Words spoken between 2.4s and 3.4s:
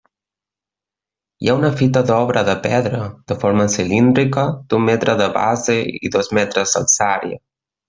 de pedra de